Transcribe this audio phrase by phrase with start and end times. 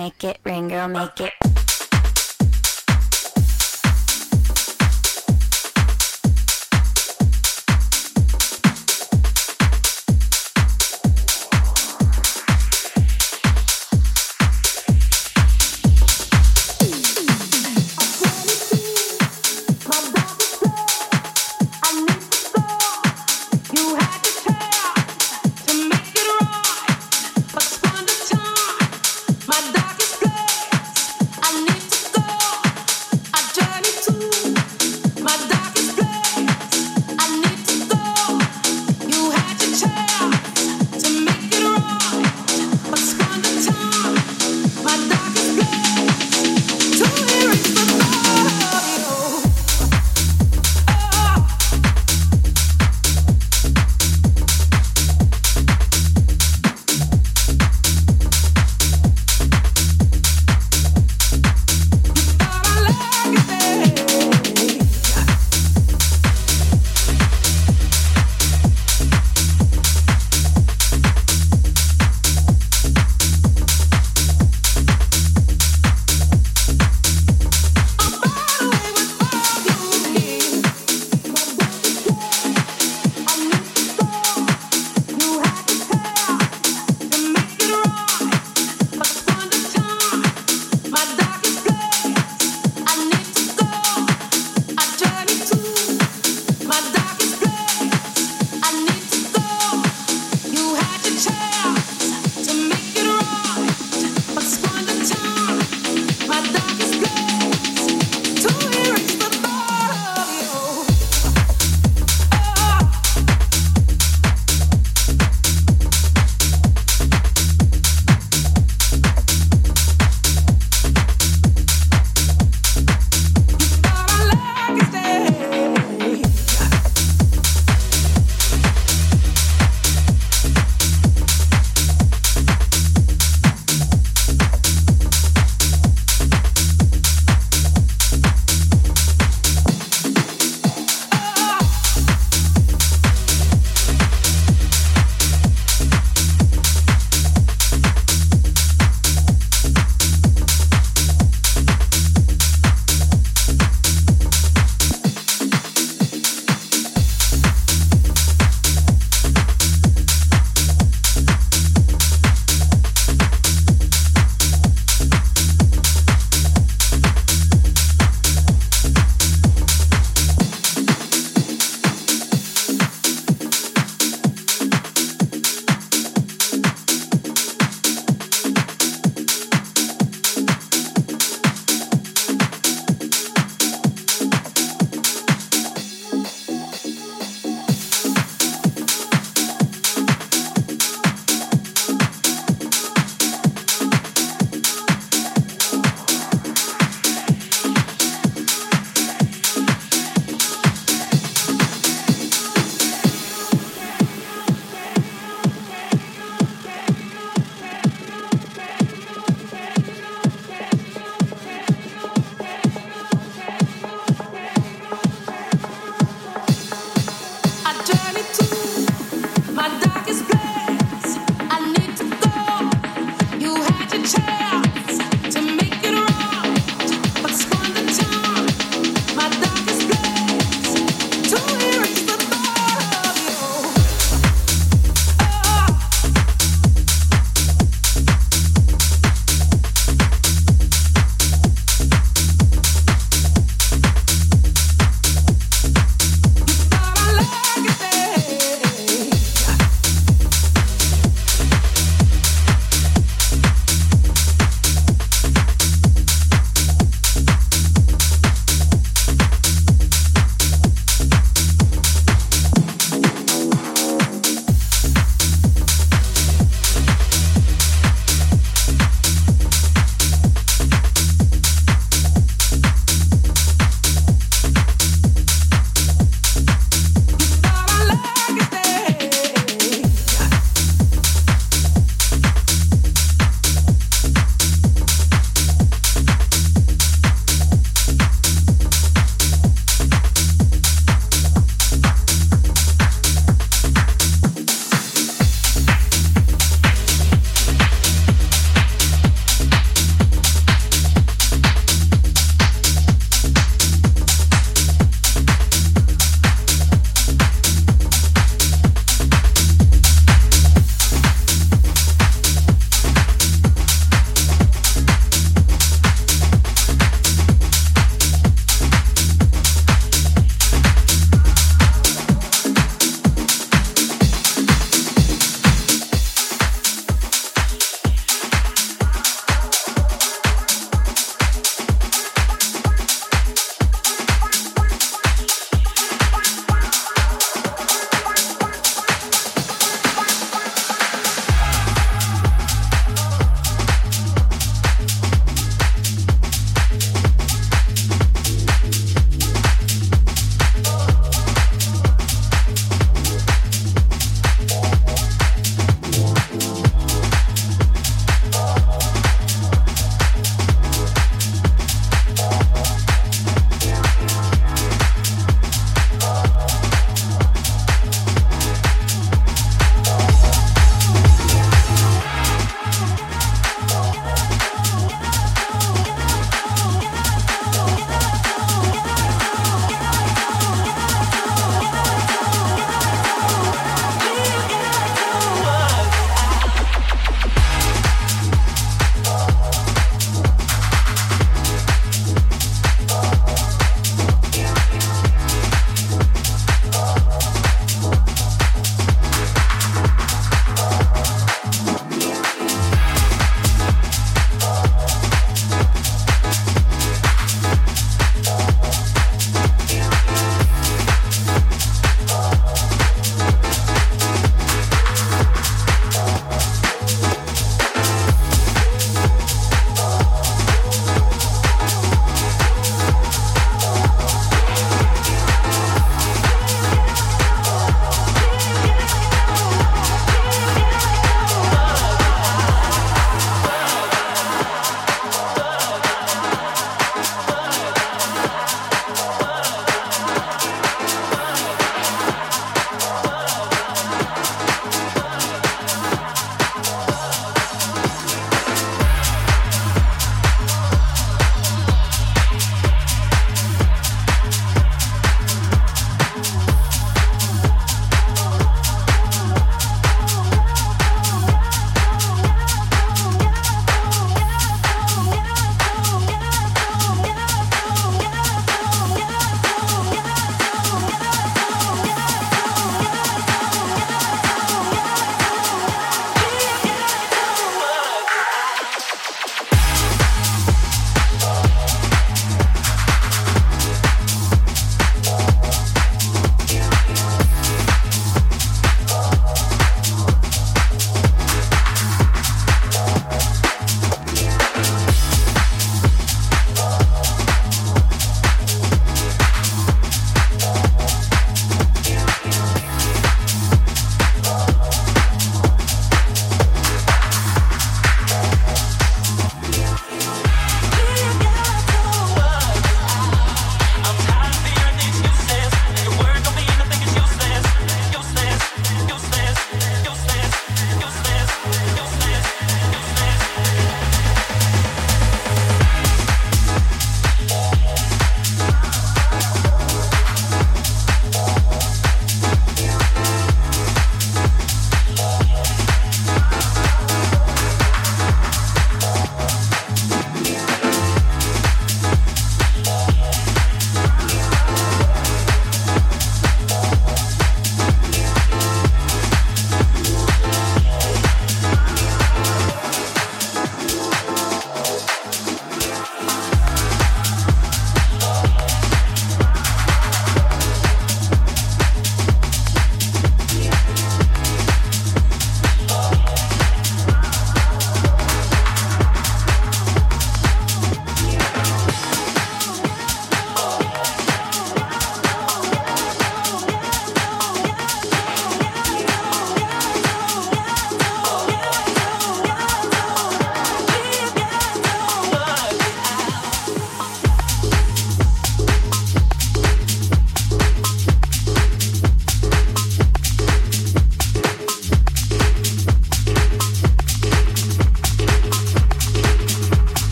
[0.00, 1.49] make it, rain girl, make it.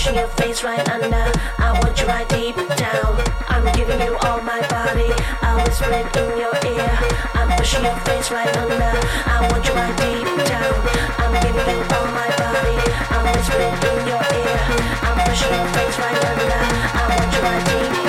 [0.00, 1.30] pushing your face right under.
[1.58, 3.20] I want you right deep down.
[3.48, 5.12] I'm giving you all my body.
[5.42, 6.92] I whisper it in your ear.
[7.34, 8.92] I'm pushing your face right under.
[9.28, 10.72] I want you right deep down.
[11.20, 12.80] I'm giving you all my body.
[13.12, 14.56] I whisper it in your ear.
[15.04, 16.60] I'm pushing your face right under.
[16.96, 17.99] I want you right deep.